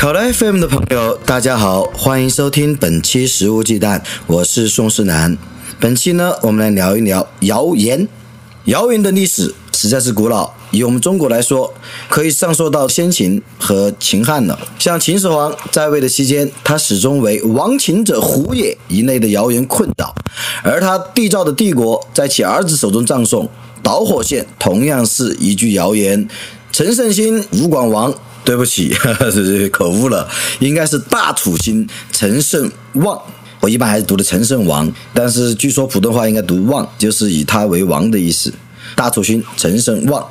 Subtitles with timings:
[0.00, 5.36] 考拉 FM 的朋友，大家好，欢迎收听本期《食物忌惮》，我是宋世南。
[5.78, 8.08] 本期呢，我们来聊一聊谣言。
[8.64, 11.74] 谣言的历史实在是古老，以我们中国来说，
[12.08, 14.58] 可以上溯到先秦和秦汉了。
[14.78, 20.14] 像秦始皇在位的期间，他始终为“亡秦者胡也”一类的谣言困扰，
[20.62, 23.46] 而他缔造的帝国在其儿子手中葬送。
[23.82, 26.26] 导火线同样是一句谣言
[26.72, 28.14] ：“陈胜兴吴广王。”
[28.50, 28.92] 对不起，
[29.70, 33.16] 口误了，应该是大楚兴陈胜旺。
[33.60, 38.52] 我一般还是读的陈胜王，但是据说普通话应该读旺，就是以他为王的意思。
[38.96, 40.28] 大楚兴陈胜旺。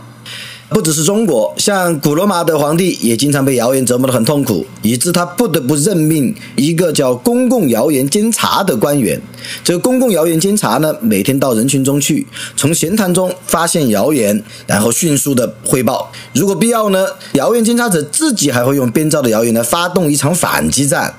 [0.69, 9.19] 不只是中国，像古罗马的皇帝也经常被谣言折磨得很痛苦，以致他不得不任命一个叫公共谣言监察的官员。
[9.63, 16.11] 这个公共谣言监察呢，每天到人群中去，从闲谈中发现谣言，然后迅速的汇报。
[16.33, 21.13] 如果必要呢，谣言监察者自己还会用编造的谣言来发动一场反击战。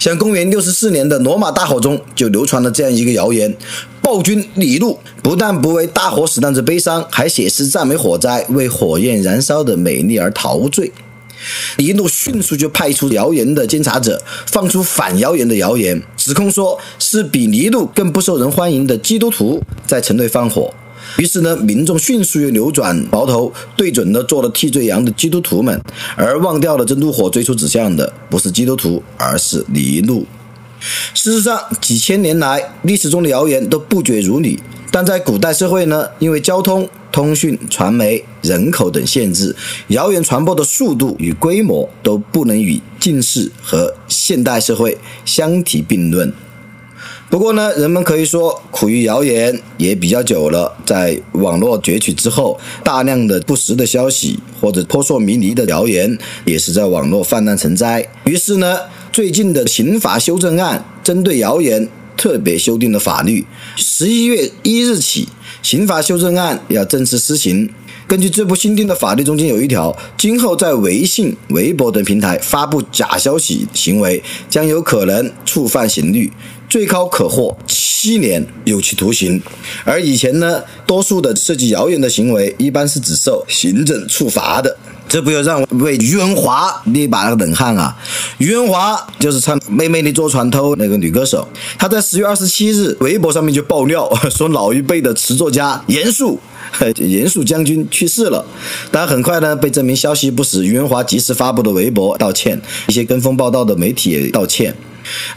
[0.00, 3.54] 像公元六十四年的罗马大火中，就流传了这样一个谣言：
[4.00, 10.90] 暴君李禄不但不为大火死难者悲伤，还写诗赞美火灾，为火焰燃烧的美丽而陶醉。
[11.76, 20.72] 李禄迅速就派出谣言的监察者，放出反谣言的谣言，指控说是比尼禄更不受人欢迎的基督徒在城内放火。
[21.18, 25.80] 于是呢，民众迅速又扭转矛头，对准了做了替罪羊的基督徒们，
[26.16, 30.26] 而忘掉了这怒火最初指向的不是基督徒，而是尼禄。
[31.12, 34.58] 事实上，几千年来，历史中的谣言都不绝如缕。
[34.90, 39.54] 但在古代社会呢，因为交通、通讯、传媒、人口等限制，
[39.88, 46.32] 谣言传播的速度与规模都不能与近世和现代社会相提并论。
[47.30, 50.76] 不过呢，人们可以说苦于谣言也比较久了。
[50.84, 58.04] 在网络崛起之后，大量的不实的消息或者扑朔迷离的谣言也是在网络泛滥成灾。
[58.24, 58.80] 于是呢，
[59.12, 63.46] 最近的刑法修正案针对谣言特别修订了法律。
[63.76, 65.28] 十一月一日起，
[65.62, 67.70] 刑法修正案要正式施行。
[68.08, 76.28] 根据这部新定的法律，中间有一条，今后在微信、微博等平台发布假消息行为，将有可能触犯刑律。
[76.70, 79.42] 最高可获七年有期徒刑，
[79.84, 84.74] 而以前呢，多数的涉及谣言的行为，一般是只受行政处罚的。
[85.08, 87.96] 这不由让为于文华捏一把冷汗啊！
[88.38, 96.38] 于文华就是唱《妹妹你坐船头》那个女歌手，她在十月二十七日微博上面就爆料 说，老一辈的词作家严肃
[96.96, 98.46] 严肃将军去世了。
[98.92, 100.64] 但很快呢，被证明消息不实。
[100.64, 104.72] 于文华及时发布的微博道歉，一些跟风报道的媒体也道歉。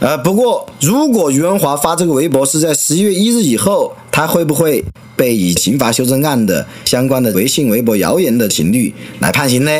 [0.00, 4.84] 呃，不过如果于文华发这个微博是在十一月一日以后，他会不会
[5.16, 9.70] 被以刑法修正案的相关的微信、微博谣言的刑律来判刑呢？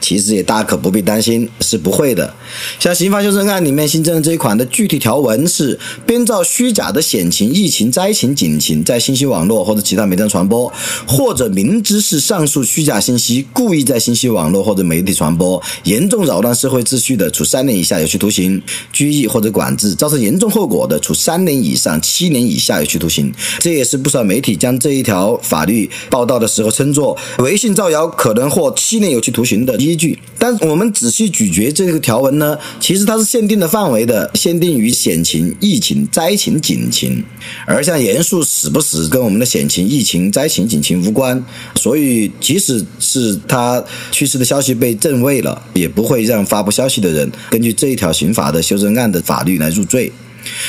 [0.00, 2.34] 其实也大可不必担心，是不会的。
[2.78, 10.72] 像刑法修正案里面新增的这一款的具体条文是：编造虚假的险情、疫情、灾情、警情，在信息网络或者其他媒体传播，
[11.06, 23.32] 或者明知是上述虚假信息，故意在信息网络或者媒体传播，严重扰乱社会秩序的，处三年以下有期徒刑、拘役或者管制；造成严重后果的，处三年以上七年以下有期徒刑。
[23.58, 29.96] 这也是不少媒体将这一条法律报道的时候称作“微信造谣可能获七年有期徒刑”的依。
[29.96, 37.24] 据，但我们仔细咀嚼这个条文呢，其实它是限定的范围的，限定于险情、疫情、灾情、警情，
[37.66, 41.42] 而像严肃死不死跟我们的险情、疫情、灾情、警情无关，
[41.76, 43.82] 所以即使是他
[44.12, 50.12] 去世的消息被证伪了，也不会让发布消息的人根据这一条刑法的修正案的法律来入罪。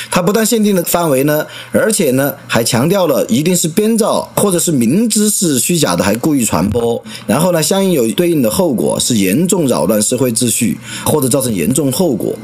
[0.09, 12.35] 它不但限定的范围呢，而且呢还强调了一定是编造或者是明知是虚假的还故意传播，然后呢相应有对应的后果是严重扰乱社会秩序或者造成严重后果。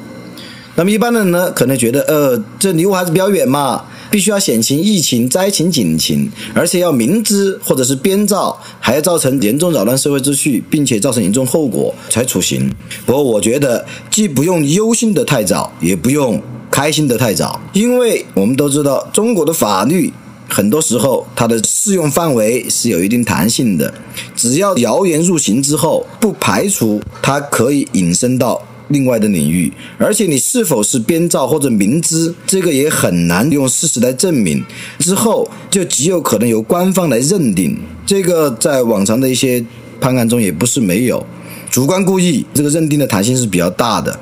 [0.75, 12.73] 那么一般的人呢可能觉得呃这离我还是比较远嘛，必须要险情、疫情、灾情、警情，而且要明知或者是编造，还要造成严重扰乱社会秩序，并且造成严重后果才处刑。
[13.05, 16.41] 不过我觉得既不用忧心的太早，也不用。
[16.73, 20.11] 开心的太早，因为我们都知道中国的法律
[20.49, 23.93] 很多时候它的适用范围是有一定弹性的，
[24.35, 28.59] 只要谣言入刑之后，不排除它可以引申到
[28.93, 34.63] 另外的领域，而且你是否是编造或者明知，这个也很难用事实来证明，
[34.99, 39.65] 之后就极有可能由官方来认定，这个在往常的一些
[39.99, 41.25] 判案中也不是没有，
[41.69, 44.17] 主观故意这个认定的弹性是比较大的。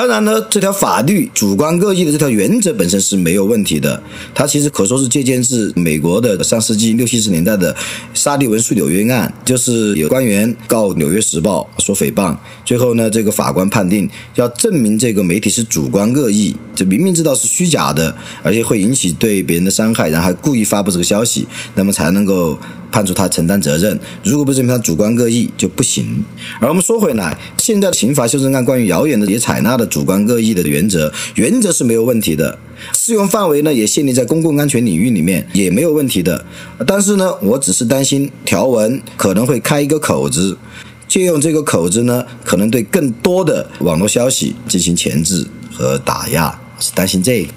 [0.00, 4.02] 当然呢，这条法律主观恶意的这条原则本身是没有问题的。
[4.34, 7.76] 它其实可说是借鉴自美国的上世纪六七十年代的
[8.14, 22.58] 沙利文诉纽约案，就是有官员告《纽约时报》说诽谤，最后呢，这个法官判定要证明这个媒体是主观恶意，就明明知道是虚假的，而且会引起对别人的伤害，然后还故意发布这个消息，那么才能够。
[22.92, 26.24] 判处他承担责任，如果不证明他主观恶意就不行。
[26.60, 32.58] 而我们说回来，现在的刑法修正案关于谣言的也采纳了主观恶意的原则，原则是没有问题的。
[32.92, 36.44] 适用范围呢也限定在公共安全领域里面，也没有问题的。
[36.84, 40.58] 但是呢，我只是担心条文可能会开一个口子，
[41.06, 47.52] 借用这个口子呢，可能对更多的网络消息进行钳制和打压，是担心这个。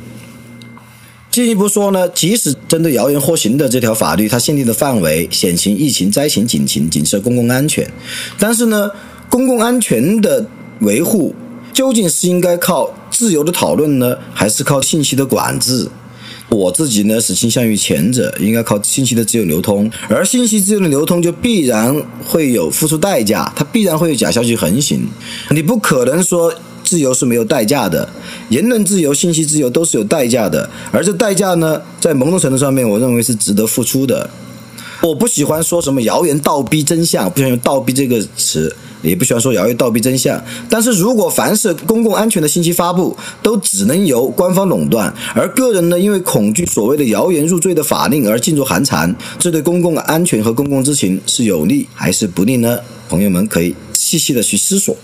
[1.32, 7.90] 进一步说呢，即使针对谣言获刑的这条法律，它限定的范围险情、疫情、灾情、警情，仅涉公共安全。
[8.38, 8.92] 但是呢，
[9.32, 10.46] 公共安全的
[10.82, 11.34] 维护
[11.74, 15.90] 究竟是应该靠自由的讨论呢，还是靠信息的管制？
[16.50, 19.92] 我自己呢是倾向于前者，应该靠信息的自由流通。
[20.08, 25.08] 而信息自由的流通就必然会有付出代价，它必然会有假消息横行。
[25.50, 26.54] 你不可能说。
[26.94, 28.08] 自由是没有代价的，
[28.50, 34.30] 言论自由、信息自由都是有代价的，而这代价呢，在某种程度上面，我认为是值得付出的。
[35.02, 40.40] 我不喜欢说什么谣言倒逼真相，不喜欢用倒逼这个词，也不喜欢说谣言倒逼真相。
[40.70, 52.78] 但是如果凡是公共安全的信息发布都只能由官方垄断，而个人呢因为恐惧所谓的谣言入罪的法令而噤若寒蝉，这对公共安全和公共知情是有利还是不利呢？
[53.10, 54.96] 朋友们可以细细的去思索。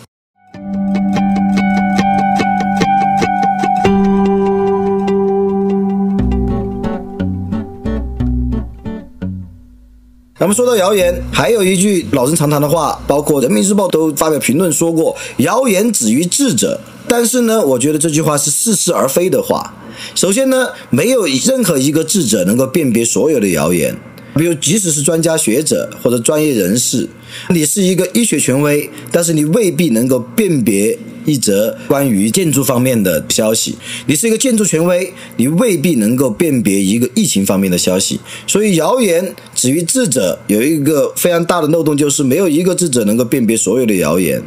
[10.39, 19.73] 咱们说到谣言，还有一句老生常谈的话，包括人民日报都发表评论说过：“谣言止于智者。”但是呢，我觉得这句话是似是而非的话。
[20.15, 23.93] 首先呢，没有任何一个智者能够辨别所有的谣言，
[24.33, 27.09] 比如即使是专家学者或者专业人士，
[27.49, 30.97] 你是一个医学权威，但是你未必能够辨别。
[31.25, 33.75] 一则关于建筑方面的消息，
[34.05, 38.19] 你是一个建筑权威，你未必能够辨别一个疫情方面的消息。
[38.47, 44.41] 所以谣言止于智者有一个非常大的漏洞，就是没有一个智者能够辨别所有的谣言。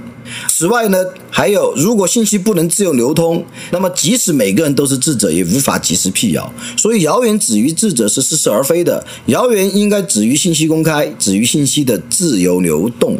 [0.49, 0.99] 此外呢，
[1.31, 6.53] 还有如果信息不能自由流通，那么即使每个人都是智者，也无法及时辟谣。
[6.77, 13.19] 所以谣言止于智者是似是而非的，谣言应该止于信息公开，止于信息的自由流动。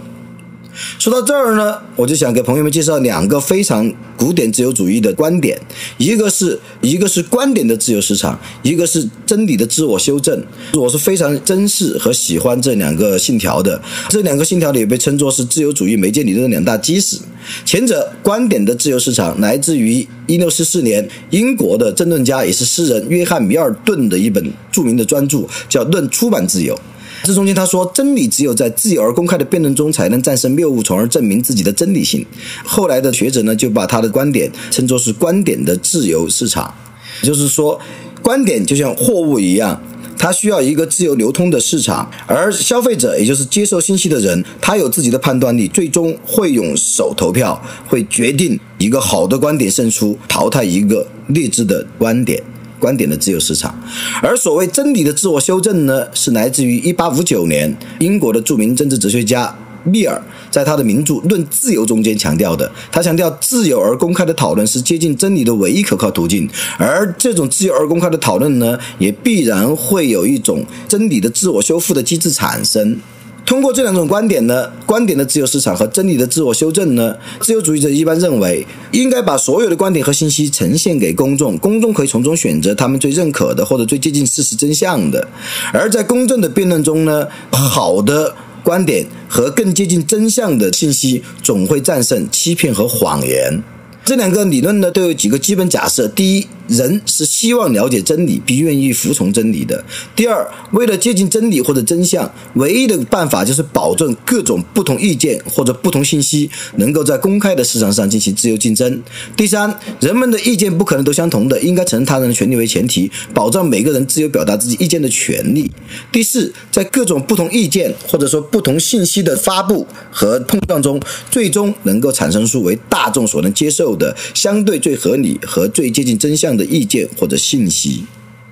[0.99, 5.61] 说到这儿呢，我就想给朋友们介绍两个非常古典自由主义的观点，
[5.99, 10.43] 一个是一个是观点的自由市场，一个是真理的自我修正。
[10.75, 17.19] 我是非常珍视和喜欢这两个信条的，这两个信条也被称作是自由主义媒介理论的两大基石。
[17.65, 26.75] 前者观点的自由市场来自于一六四四年英国的政论家也是诗人约翰米尔顿的一本著名的专著，叫《论出版自由》。
[27.25, 32.25] 这中间他说，真理只有在自由而公开的辩论中才能战胜谬误，从而证明自己的真理性。
[32.65, 36.75] 后来的学者呢，就把他的观点称作是观点的自由市场，
[37.23, 37.79] 就是说，
[38.21, 39.81] 观点就像货物一样，
[40.19, 52.43] 它需要一个自由流通的市场，而消费者，也就是接受信息的人，他有自己的判断力，最终会用手投票，会决定一个好的观点胜出，淘汰一个劣质的观点。
[52.83, 53.73] 观点的自由市场，
[54.21, 60.21] 而所谓真理的自我修正呢，是来自于一八五九年英国的著名政治哲学家密尔
[60.51, 62.69] 在他的名著《论自由》中间强调的。
[62.91, 72.99] 他强调，自由而公开的讨论是接近真理的唯一可靠途径，而这种自由而公开的讨论呢，也必然会有一种真理的自我修复的机制产生。
[73.45, 85.29] 通过这两种观点呢，观点的自由市场和真理的自我修正呢，自由主义者一般认为应该把所有的观点和信息呈现给公众，公众可以从中选择他们最认可的或者最接近事实真相的。
[85.73, 93.63] 而在公正的辩论中呢，好的观点和更接近真相的信息总会战胜欺骗和谎言。
[94.05, 99.85] 这两个理论呢，都有几个基本假设：第一，人是希望了解真理，并愿意服从真理的。
[100.17, 109.03] 第二，为了接近真理或者真相，唯一的办法就是保证各种不同意见或者不同信息能够在公开的市场上进行自由竞争。
[109.37, 115.71] 第三，人们的意见不可能都相同的，应该承认他人的权利为前提，保障每个人自由表达自己意见的权利。
[116.11, 121.01] 第四，在各种不同意见或者说不同信息的发布和碰撞中，
[121.31, 128.05] 最终能够产生出为大众所能接受的相对最合理和最接近真相的意见或者信息。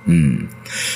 [0.05, 0.47] 嗯，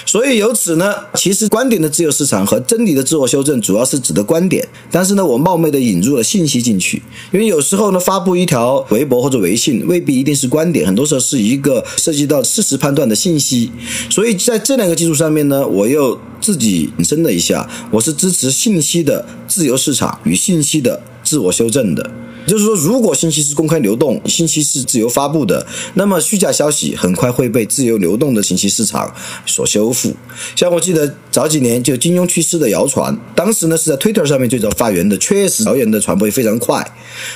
[0.03, 4.67] 所以由此呢，其实观点的自由市场和真理的自我修正，主要是指的观点。
[4.89, 13.69] 但是呢，我冒昧的引入了信息进去，因为有时候呢，发布一条微博或者微信，未必一定是观点，很多时候是一个涉及到事实判断的信息。
[14.09, 22.09] 所以在这两个基础上面呢，我又自己引申了一下，我是支持信息的自由市场与信息的自我修正的。
[22.47, 29.13] 就是说，如果信息是公开流动，信息是自由发布的，那么虚假消息很快会被自由流动的信息市场
[29.45, 30.13] 所修复。
[30.55, 36.85] 像我记得早几年就金庸去世的谣传，当时呢是在 Twitter 上面最早发源的，确实谣言的传播也非常快。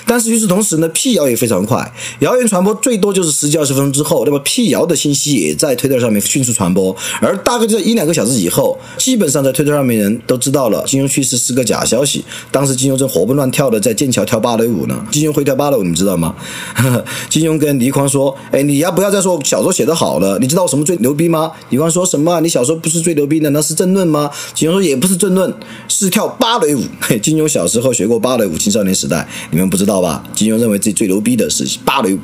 [0.05, 12.23] 但是与此同时呢，辟谣也非常快，谣言传播最多就是十几二十分钟之后，那么辟谣的信息也在 Twitter 上面迅速传播，而大概在一两个小时以后，基本上在 Twitter 上面人都知道了金庸去世是个假消息。
[12.51, 14.98] 当时金庸正活蹦乱跳的在剑桥跳芭蕾舞呢。
[15.11, 16.35] 金庸会跳芭蕾舞，你知道吗？
[17.29, 20.37] 金庸跟倪匡说：“哎，你要不要再说小说写得好了？
[20.39, 22.39] 你知道我什么最牛逼吗？”倪匡说什么？
[22.41, 24.29] 你小说不是最牛逼的，那是政论吗？
[24.53, 25.53] 金庸说也不是政论，
[25.87, 26.83] 是跳芭蕾舞。
[27.21, 30.23] 金庸小时候学过芭蕾舞，青少年时代你们不知道吧？
[30.33, 32.19] 金庸认为自己最牛逼的是芭蕾舞。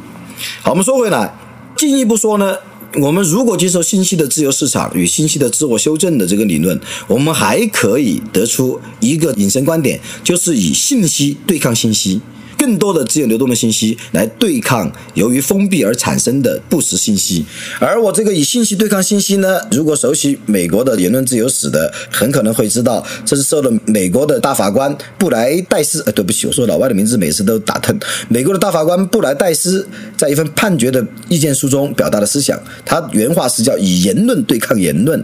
[0.61, 1.33] 好，我们说回来，
[1.75, 2.55] 进一步说呢，
[2.99, 12.21] 我们如果接受信息的自由市场与信息的自我修正的这个理论，我们还可以得出一个引申观点，就是以信息对抗信息。
[12.65, 17.45] 更多的自由流动的信息来对抗由于封闭而产生的不实信息，
[17.79, 19.61] 而我这个以信息对抗信息呢？
[19.69, 26.01] 如果熟悉美国的言论自由史的，很可能会知道，这是受了美国的大法官布莱戴斯。
[26.07, 27.95] 呃，对不起，我说老外的名字每次都打疼。
[28.29, 35.23] 美国的大法官布莱戴斯在一份判决的意见书中表达的思想，他原话是叫以言论对抗言论。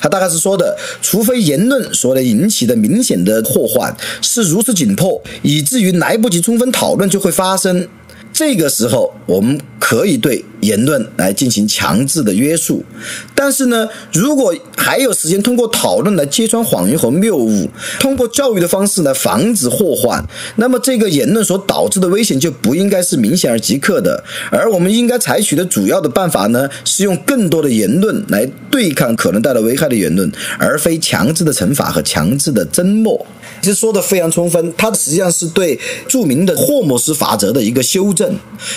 [0.00, 6.68] 他大概是说的，除非言论所能引起的明显的祸患是如此紧迫，以至于来不及充分。
[6.70, 7.88] 讨论就会发生，
[8.32, 12.84] 这个时候我们可以对言论来进行强制的约束。
[13.34, 17.68] 但是呢，如果还有时间通过讨论来揭穿谎言和谬误，
[17.98, 20.24] 通过教育的方式来防止祸患，
[20.56, 24.22] 那么这个言论所导致的危险就不应该是明显而即刻的。
[24.50, 33.26] 而我们应该采取的主要的办法呢，是用更多的言论来对抗可能带来危害的言论，而非强制的惩罚和强制的缄默。
[33.60, 38.27] 其实说的非常充分，它实际上是对著名的霍姆斯法则的一个修正。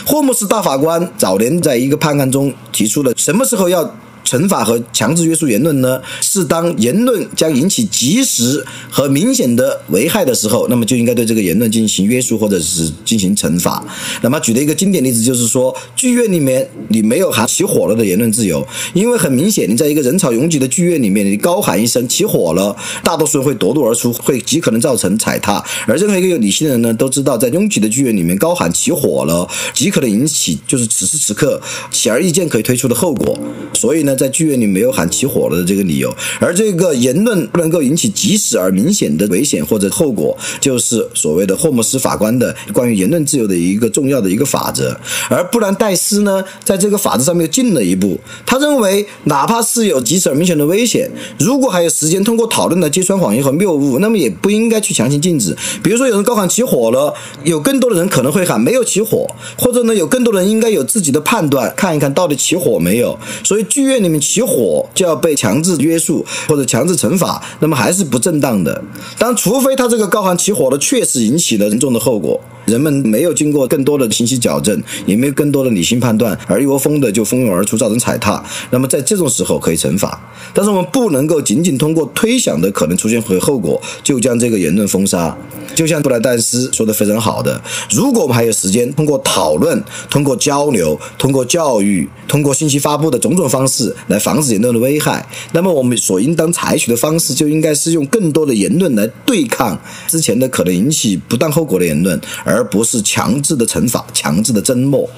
[0.05, 3.93] 霍姆斯大法官早年在一个判案中提出了什么时候要。
[4.31, 13.83] 惩罚和强制约束言论呢，是当言论将引起及时和明显的危害的时候，那么就应该对这个言论进行约束或者是进行惩罚。
[14.21, 22.73] 那么举的一个经典例子就是说，剧院里面你没有喊起火了的言论自由，因为很明显，你在一个人潮拥挤的剧院里面，你高喊一声起火了，
[23.03, 25.61] 大多数人会夺路而出，会极可能造成踩踏。
[25.85, 31.61] 而任何一个有理性的人呢，都知道在拥挤的剧院里面高喊起火了，极可能引起就是此时此刻
[31.91, 33.37] 显而易见可以推出的后果。
[33.73, 34.15] 所以呢。
[34.21, 44.95] 在剧院里没有喊起火了的这个理由，而这个言论不能够引起及时而明显的危险或者后果，就是所谓的霍姆斯法官的关于言论自由的一个重要的一个法则。
[45.27, 51.09] 而布兰戴斯呢，在这个法则上面又进了一步，他认为哪怕是有及时而明显的危险，
[51.39, 55.57] 如果还有时间通过讨论来揭穿谎言和谬误，那么也不应该去强行禁止。
[55.81, 57.11] 比如说有人高喊起火了，
[57.43, 63.17] 有更多的人可能会喊没有起火，或者呢有更多的人应该有自己的判断，看一看到底起火没有。
[63.43, 64.10] 所以剧院里。
[64.19, 68.83] 起火就要被强制约束或者强制惩罚，那么还是不正当的。
[69.17, 72.39] 当除非他这个高喊起火的确实引起了严重的后果，
[72.71, 80.19] 人们没有经过更多的信息矫正，也没有更多的理性判断，而一窝蜂的就蜂拥而出造成踩踏，那么在这种时候可以惩罚。
[80.53, 85.35] 但是我们不能够仅仅通过推想的可能出现和后果，就将这个言论封杀。
[85.75, 87.61] 就像布莱戴斯说的非常好的，
[87.91, 105.09] 如果我们还有时间，通过讨论、通过交流、通过教育、通过信息发布的种种方式来防止言论的危害，那么我们所应当采取的方式就应该是用更多的言论来对抗之前的可能引起不当后果的言论，而而不是强制的惩罚、强制的缄默。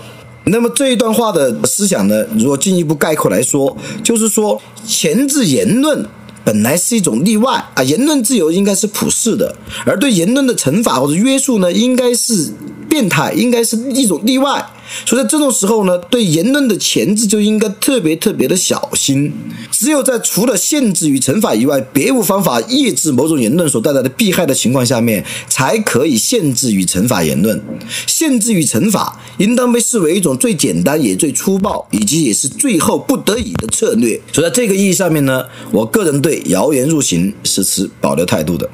[0.46, 6.06] 那么这一段话的思想呢，如果进一步概括来说，就是说前置言论。
[6.46, 12.54] 本来是一种例外啊，言论自由应该是普世的，而对言论的惩罚或者约束呢，应该是。
[12.90, 14.64] 变态，应该是一种例外。
[15.06, 19.32] 所以在这种时候呢，对言论的前置就应该特别特别的小心。
[19.72, 27.62] 只有在除了限制与惩罚以外，别无方法抑制某种言论所带来的弊害的情况下面，才可以限制与惩罚言论。
[28.08, 34.20] 限制与惩罚应当被视为一种最简单也最粗暴，以及也是最后不得已的策略。
[34.32, 38.70] 所以在这个意义上面呢，我个人对谣言入刑是持保留态度的。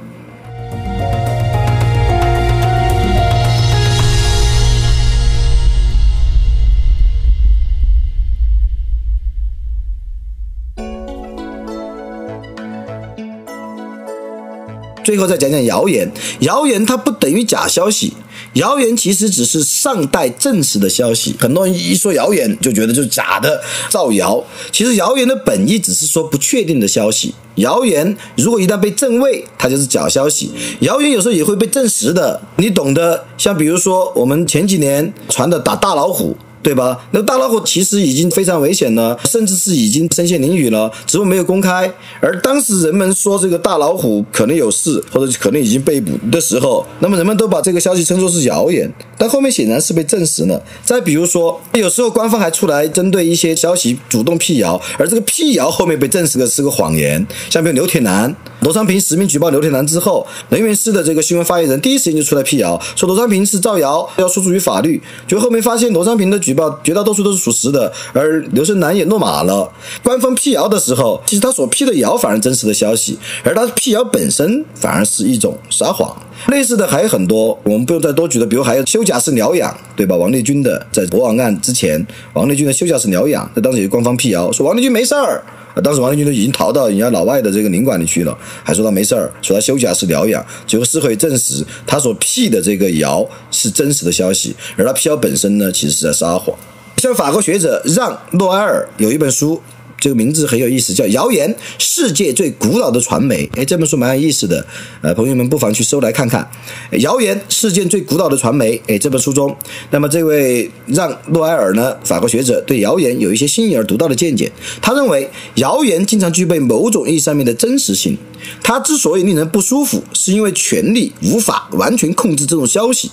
[15.10, 16.08] 最后再讲讲谣言，
[16.42, 18.14] 谣言它不等于假消息，
[18.54, 21.36] 谣言其实只是尚待证实的消息。
[21.40, 27.34] 很多人一说谣言就觉得就是假的造谣，其实谣言的本意只是说不确定的消息。
[27.56, 30.52] 谣言如果一旦被证伪，它就是假消息。
[30.82, 33.26] 谣言有时候也会被证实的，你懂得。
[33.36, 36.38] 像比如说我们前几年传的打大老虎。
[36.62, 36.98] 对吧？
[37.12, 41.92] 那大老虎其实已经非常危险了，甚至是已经身陷囹圄了，只不过没有公开。
[42.20, 48.92] 而当时人们说这个大老虎可能有事，或者可能已经被捕的时候，那么人们都把这个消息称作是谣言。
[49.18, 50.62] 但后面显然是被证实了。
[50.84, 57.26] 再比如说，有时候官方还出来针对一些消息主动辟谣，而这个辟谣后面被证实的是个谎言。
[57.50, 65.02] 像比如刘铁男、罗昌平实名举报刘铁男之后，能源司的这个新闻发言人第一时间就出来辟谣，说罗昌平是造谣，要诉诸于法律。
[65.28, 69.72] 结果后面发现罗昌平的举报绝大多数都是属实的，而刘胜男也落马了。
[70.04, 76.16] 官方辟谣的时候，其实他所辟的谣反而真实的消息，而他辟谣本身反而是一种撒谎。
[76.48, 78.46] 类似的还有很多，我们不用再多举了。
[78.46, 80.16] 比如还有休假是疗养，对吧？
[80.16, 85.44] 王立军的在博网案之前，王立军的休假是疗养，在当时有官方辟谣说王立军没事儿，
[85.84, 90.46] 当时王立军都已经逃到人家老外的这个领馆里去了，还说他没事儿，说他休假是疗养。
[90.68, 96.56] 结果事后证实，他所辟的这个谣是真实的消息，而他辟谣本身呢，其实是在撒谎。
[96.98, 99.62] 像法国学者让·诺埃尔有一本书。
[100.00, 103.46] 这个名字很有意思，叫《谣言：世界最古老的传媒》。
[103.60, 104.66] 哎，这本书蛮有意思的，
[105.02, 106.50] 呃，朋友们不妨去搜来看看。
[106.98, 108.78] 《谣言：世界最古老的传媒》。
[108.88, 109.56] 哎，这本书中，
[109.92, 114.52] 那么这位让·诺埃尔呢，法国学者对谣言有一些新颖而独到的见解。
[114.82, 118.18] 他认为，谣言经常具备某种意义上面的真实性。
[118.64, 123.12] 它之所以令人不舒服，是因为权力无法完全控制这种消息。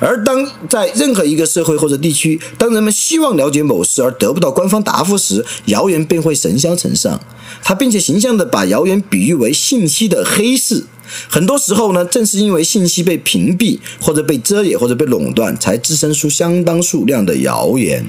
[0.00, 7.20] 而当在任何一个社会或者地区，当人们希望了解某事而得不到官方答复时，谣言便会神香尘上。
[7.62, 10.84] 他并且形象地把谣言比喻为信息的黑市。
[11.28, 18.04] 很多时候呢，正是因为信息被屏蔽，或者被遮掩，或者被垄断，才滋生出相当数量的谣言。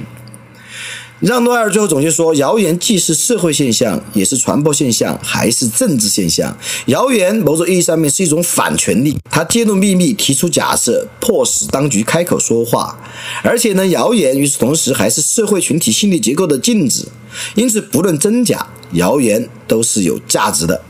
[1.19, 6.55] 让诺埃尔最后总结说：“谣言既是社会现象，也是传播现象，还是政治现象。
[6.85, 12.97] 谣言某种意义上面是一种反权力，它揭露秘密，提出假设，迫使当局开口说话。
[13.43, 17.09] 而且呢，谣言与此同时还是社会群体心理结构的镜子。
[17.55, 20.81] 因此，不论真假，谣言都是有价值的。”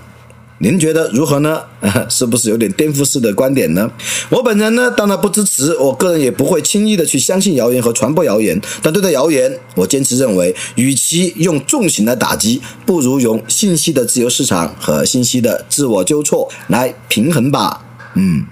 [0.60, 1.62] 您觉得如何呢？
[2.10, 3.89] 是不是有点颠覆式的观点呢？
[4.30, 8.60] 我本人呢，当然不支持，我个人也不会轻易的去相信谣言和传播谣言。
[8.82, 17.82] 但对待谣言，我坚持认为，与其用重刑来打击，不如用信息的自由市场和信息的自我纠错来平衡吧。
[18.15, 18.45] 嗯。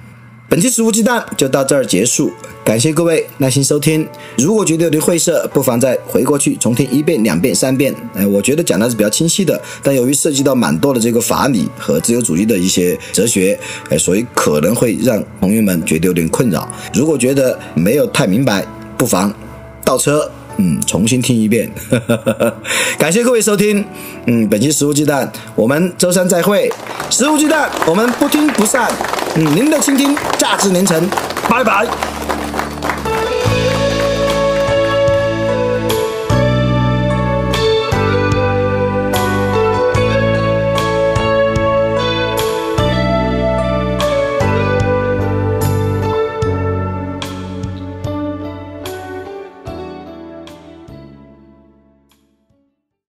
[0.49, 2.31] 本期食物鸡蛋就到这儿结束，
[2.63, 4.07] 感谢各位耐心收听。
[4.38, 7.93] 如果觉得有点晦涩，不妨再回过去重听一遍、两遍、三遍。
[8.15, 16.65] 哎，我觉得讲的是比较清晰的，但由于涉及到蛮多的这个法理和自由主义的一些哲学，哎，所以可能会让朋友们觉得有点困扰。
[16.93, 18.65] 如果觉得没有太明白，
[18.97, 19.33] 不妨
[19.83, 20.31] 倒车。
[20.60, 21.69] 嗯，重新听一遍。
[22.97, 23.83] 感谢各位收听。
[24.25, 26.71] 嗯，本期食物鸡蛋，我们周三再会。
[27.10, 28.89] 食物鸡蛋，我们不听不散。
[29.35, 31.09] 嗯，您的倾听价值连城，
[31.49, 31.85] 拜拜。